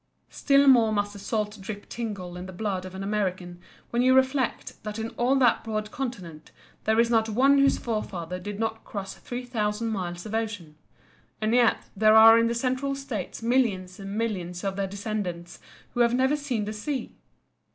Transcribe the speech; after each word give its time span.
Still 0.31 0.65
more 0.65 0.91
must 0.91 1.13
the 1.13 1.19
salt 1.19 1.61
drop 1.61 1.85
tingle 1.87 2.35
in 2.35 2.47
the 2.47 2.51
blood 2.53 2.85
of 2.85 2.95
an 2.95 3.03
American 3.03 3.61
when 3.91 4.01
you 4.01 4.15
reflect 4.15 4.81
that 4.81 4.97
in 4.97 5.09
all 5.11 5.35
that 5.35 5.63
broad 5.63 5.91
continent 5.91 6.49
there 6.85 6.99
is 6.99 7.11
not 7.11 7.29
one 7.29 7.59
whose 7.59 7.77
forefather 7.77 8.39
did 8.39 8.59
not 8.59 8.83
cross 8.83 9.13
3000 9.13 9.89
miles 9.89 10.25
of 10.25 10.33
ocean. 10.33 10.75
And 11.39 11.53
yet 11.53 11.83
there 11.95 12.15
are 12.15 12.39
in 12.39 12.47
the 12.47 12.55
Central 12.55 12.95
States 12.95 13.43
millions 13.43 13.99
and 13.99 14.17
millions 14.17 14.63
of 14.63 14.75
their 14.75 14.87
descendants 14.87 15.59
who 15.93 15.99
have 15.99 16.15
never 16.15 16.35
seen 16.35 16.65
the 16.65 16.73
sea. 16.73 17.13